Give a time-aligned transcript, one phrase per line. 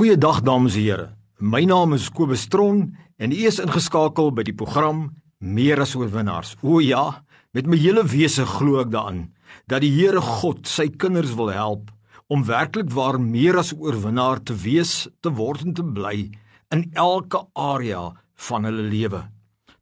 [0.00, 1.08] Goeiedag dames en here.
[1.44, 2.78] My naam is Kobus Tron
[3.20, 5.02] en u is ingeskakel by die program
[5.44, 6.54] Meer as oorwinnaars.
[6.64, 7.20] O ja,
[7.52, 9.26] met my hele wese glo ek daaraan
[9.68, 11.92] dat die Here God sy kinders wil help
[12.32, 16.30] om werklik waar meer as oorwinnaar te wees, te word en te bly
[16.72, 18.06] in elke area
[18.48, 19.26] van hulle lewe.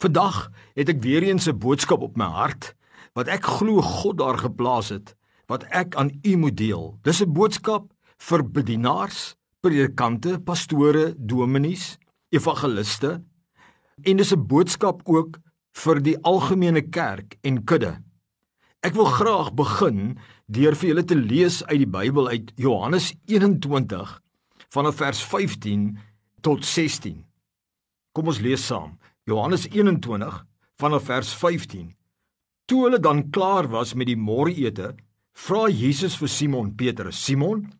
[0.02, 2.74] Vandag het ek weer eens 'n boodskap op my hart
[3.14, 5.14] wat ek glo God daar geplaas het
[5.46, 6.98] wat ek aan u moet deel.
[7.06, 11.96] Dis 'n boodskap vir bedienaars predikante, pastore, dominees,
[12.30, 13.18] evangeliste
[14.04, 15.38] en dis 'n boodskap ook
[15.72, 17.98] vir die algemene kerk en kudde.
[18.82, 24.20] Ek wil graag begin deur vir julle te lees uit die Bybel uit Johannes 21
[24.70, 25.98] vanaf vers 15
[26.42, 27.24] tot 16.
[28.14, 28.98] Kom ons lees saam.
[29.26, 30.44] Johannes 21
[30.78, 31.94] vanaf vers 15.
[32.68, 34.94] Toe hulle dan klaar was met die môreete,
[35.32, 37.72] vra Jesus vir Simon Petrus: "Simon,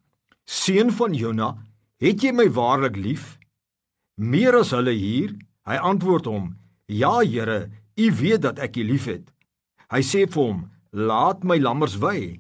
[0.45, 1.57] seun van Jona,
[1.99, 3.23] Het jy my waarlik lief?
[4.23, 5.33] Meer as hulle hier?
[5.67, 6.53] Hy antwoord hom:
[6.87, 9.25] Ja, Here, U weet dat ek U liefhet.
[9.91, 10.61] Hy sê vir hom:
[10.95, 12.39] Laat my lammers wei.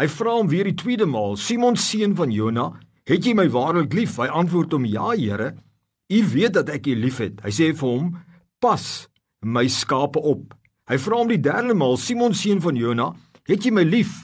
[0.00, 2.70] Hy vra hom weer die tweede maal: Simon seun van Jona,
[3.04, 4.16] het jy my waarlik lief?
[4.16, 5.50] Hy antwoord hom: Ja, Here,
[6.08, 7.42] U weet dat ek U liefhet.
[7.44, 8.06] Hy sê vir hom:
[8.56, 8.86] Pas
[9.44, 10.54] my skape op.
[10.88, 13.10] Hy vra hom die derde maal: Simon seun van Jona,
[13.44, 14.22] het jy my lief?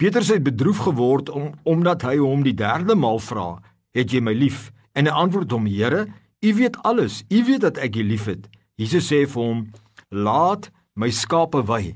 [0.00, 3.60] Petrus het bedroef geword om omdat hy hom die derde maal vra
[3.96, 4.70] het jy my lief?
[4.92, 6.06] En hy antwoord hom: Here,
[6.42, 7.22] U weet alles.
[7.30, 8.48] U weet dat ek U liefhet.
[8.76, 9.66] Jesus sê vir hom:
[10.10, 11.94] Laat my skape wei.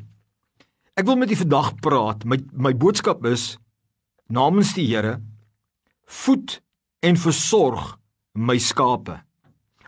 [0.97, 2.25] Ek wil met u vandag praat.
[2.25, 3.57] My my boodskap is
[4.33, 5.19] namens die Here:
[6.07, 6.61] Voed
[7.05, 7.97] en versorg
[8.33, 9.21] my skape.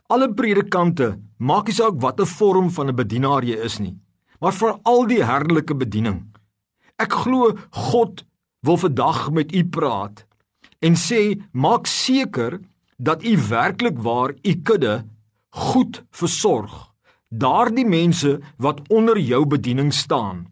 [0.09, 3.97] Alle predikante, maak nie saak watter vorm van 'n bedienaar jy is nie,
[4.41, 6.35] maar vir al die herlike bediening.
[6.99, 8.25] Ek glo God
[8.61, 10.28] wil vandag met u praat
[10.81, 12.61] en sê maak seker
[12.97, 15.05] dat u werklik waar u kudde
[15.51, 16.75] goed versorg.
[17.29, 20.47] Daardie mense wat onder jou bediening staan.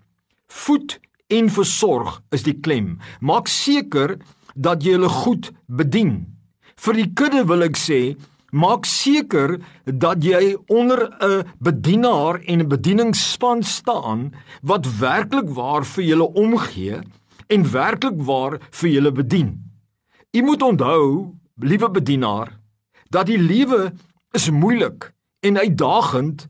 [0.47, 2.99] Voed en versorg is die klem.
[3.21, 4.19] Maak seker
[4.55, 6.27] dat jy hulle goed bedien.
[6.77, 8.17] Vir die kudde wil ek sê,
[8.53, 14.33] maak seker dat jy onder 'n bedienaar en 'n bedieningsspan staan
[14.63, 17.01] wat werklik waar vir julle omgee
[17.49, 19.67] en werklik waar vir julle bedien.
[20.37, 22.51] U moet onthou, liewe bedienaar,
[23.09, 23.93] dat die lewe
[24.37, 25.07] is moeilik
[25.41, 26.43] en uitdagend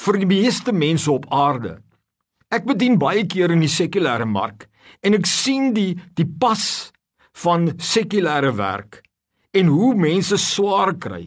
[0.00, 1.74] vir die meeste mense op aarde.
[2.48, 4.64] Ek bedien baie keer in die sekulêre mark
[5.04, 6.64] en ek sien die die pas
[7.44, 9.02] van sekulêre werk
[9.52, 11.26] en hoe mense swaar kry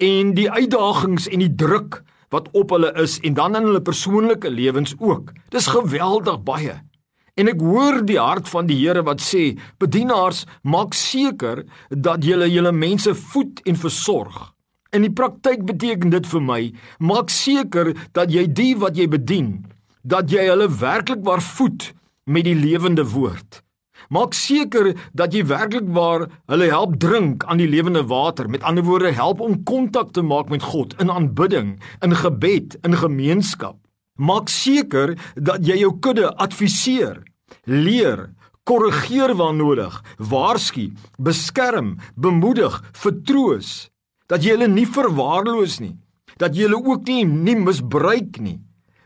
[0.00, 2.00] en die uitdagings en die druk
[2.32, 5.34] wat op hulle is en dan in hulle persoonlike lewens ook.
[5.52, 6.80] Dis geweldig baie.
[7.36, 12.48] En ek hoor die hart van die Here wat sê: "Bedienaars, maak seker dat julle
[12.48, 14.54] julle mense voed en versorg."
[14.96, 19.66] In die praktyk beteken dit vir my: maak seker dat jy die wat jy bedien,
[20.02, 21.92] dat jy hulle werklik waar voed
[22.24, 23.62] met die lewende woord.
[24.08, 28.48] Maak seker dat jy werklik waar hulle help drink aan die lewende water.
[28.48, 32.96] Met ander woorde, help om kontak te maak met God in aanbidding, in gebed, in
[32.96, 33.76] gemeenskap.
[34.16, 37.22] Maak seker dat jy jou kudde adviseer,
[37.64, 38.30] leer,
[38.66, 43.90] korrigeer waar nodig, waarsku, beskerm, bemoedig, vertroos,
[44.26, 45.94] dat jy hulle nie verwaarloos nie,
[46.40, 48.58] dat jy hulle ook nie, nie misbruik nie,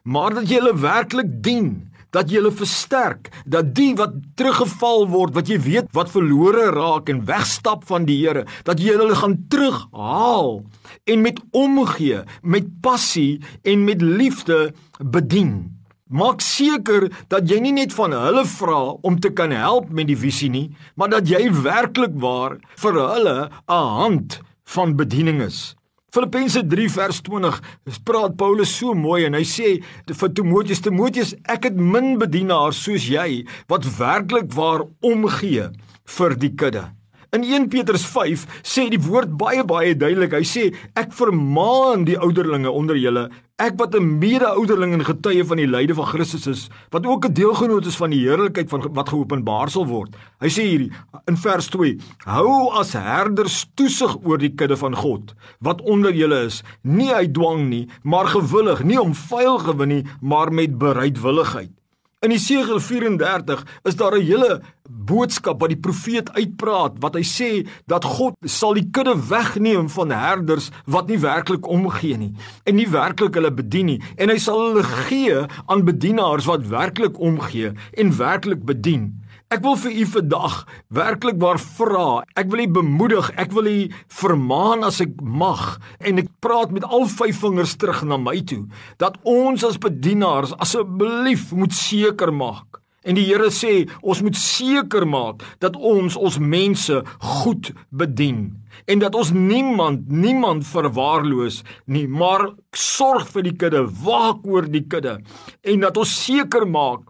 [0.05, 5.35] maar dat jy hulle werklik dien dat jy hulle versterk, dat die wat teruggeval word,
[5.35, 9.39] wat jy weet wat verlore raak en wegstap van die Here, dat jy hulle gaan
[9.49, 10.61] terughaal
[11.07, 15.81] en met omgee, met passie en met liefde bedien.
[16.11, 20.19] Maak seker dat jy nie net van hulle vra om te kan help met die
[20.19, 20.67] visie nie,
[20.99, 24.41] maar dat jy werklik waar vir hulle 'n hand
[24.75, 25.77] van bediening is.
[26.15, 27.61] Filippense 3 vers 20
[28.07, 29.77] praat Paulus so mooi en hy sê
[30.11, 35.69] vir Timoteus Timoteus ek het min bedienaars soos jy wat werklik waar omgee
[36.17, 36.89] vir die kudde.
[37.31, 40.33] In 1 Petrus 5 sê die woord baie baie duidelik.
[40.35, 40.65] Hy sê
[40.99, 45.95] ek vermaan die ouderlinge onder julle, ek wat 'n mede-ouderling en getuie van die lyde
[45.95, 49.87] van Christus is, wat ook 'n deelgenoot is van die heerlikheid van wat geopenbaar sal
[49.87, 50.17] word.
[50.41, 50.91] Hy sê hier
[51.29, 56.47] in vers 2: Hou as herders toesig oor die kudde van God wat onder julle
[56.47, 61.80] is, nie uit dwang nie, maar gewillig, nie om vuil gewin nie, maar met bereidwilligheid.
[62.21, 67.69] In Jesegiel 34 is daar 'n hele boodskap wat die profeet uitpraat wat hy sê
[67.87, 72.35] dat God sal die kudde wegneem van herders wat nie werklik omgee nie
[72.65, 77.19] en nie werklik hulle bedien nie en hy sal hulle gee aan bedienaars wat werklik
[77.19, 79.20] omgee en werklik bedien.
[79.51, 80.53] Ek wil vir u vandag
[80.95, 82.23] werklik waar vra.
[82.39, 83.79] Ek wil u bemoedig, ek wil u
[84.21, 88.61] vermaan as ek mag en ek praat met al vyf vingers terug na my toe
[89.03, 92.79] dat ons as bedienaars asseblief moet seker maak.
[93.03, 93.75] En die Here sê
[94.07, 97.03] ons moet seker maak dat ons ons mense
[97.43, 98.53] goed bedien
[98.87, 104.87] en dat ons niemand niemand verwaarloos nie, maar sorg vir die kudde, waak oor die
[104.87, 105.19] kudde
[105.67, 107.10] en dat ons seker maak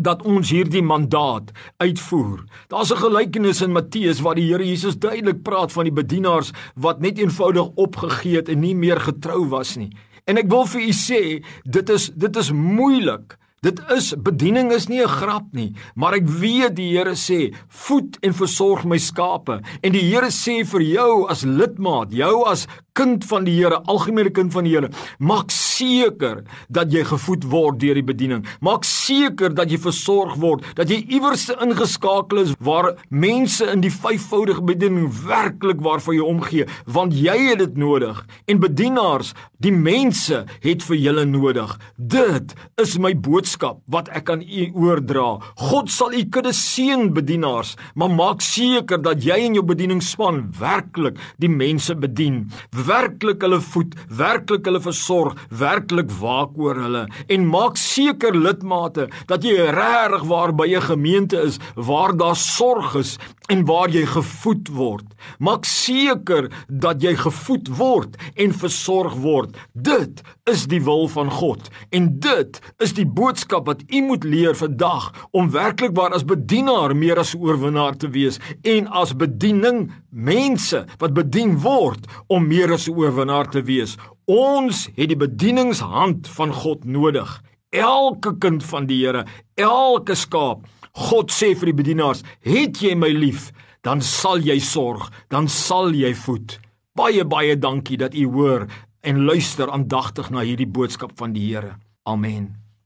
[0.00, 2.44] dat ons hierdie mandaat uitvoer.
[2.68, 7.00] Daar's 'n gelykenis in Matteus waar die Here Jesus duidelik praat van die bedienaars wat
[7.00, 9.90] net eenvoudig opgegee het en nie meer getrou was nie.
[10.24, 14.86] En ek wil vir u sê, dit is dit is moeilik Dit is bediening is
[14.86, 19.60] nie 'n grap nie, maar ek weet die Here sê, "Voed en versorg my skape."
[19.82, 22.66] En die Here sê vir jou as lidmaat, jou as
[22.96, 27.80] kind van die Here, algemene kind van die Here, maak seker dat jy gevoed word
[27.82, 28.44] deur die bediening.
[28.64, 33.92] Maak seker dat jy versorg word, dat jy iewers ingeskakel is waar mense in die
[33.92, 38.22] vyfvoudige bediening werklik waarvoor jy omgee, want jy het dit nodig.
[38.48, 41.76] En bedienaars, die mense het vir julle nodig.
[41.96, 45.36] Dit is my boodskap wat ek aan u oordra.
[45.68, 51.20] God sal u kudde seën bedienaars, maar maak seker dat jy en jou bedieningsspan werklik
[51.42, 52.46] die mense bedien
[52.86, 59.44] werklik hulle voed, werklik hulle versorg, werklik waak oor hulle en maak seker lidmate dat
[59.46, 63.18] jy regtig waar by 'n gemeente is waar daar sorg is
[63.48, 65.06] en waar jy gevoed word.
[65.38, 69.56] Maak seker dat jy gevoed word en versorg word.
[69.72, 74.54] Dit is die wil van God en dit is die boodskap wat u moet leer
[74.54, 80.84] vandag om werklik waar as bedienaar meer as oorwinnaar te wees en as bediening mense
[80.98, 83.96] wat bedien word om meer as oorwinnaar te wees.
[84.28, 87.30] Ons het die bedieningshand van God nodig.
[87.74, 89.24] Elke kind van die Here,
[89.58, 90.64] elke skaap
[90.96, 93.52] God sê vir die bedienaars: "Het jy my lief,
[93.82, 96.58] dan sal jy sorg, dan sal jy voed."
[96.96, 98.66] Baie baie dankie dat u hoor
[99.02, 101.76] en luister aandagtig na hierdie boodskap van die Here.
[102.04, 102.65] Amen.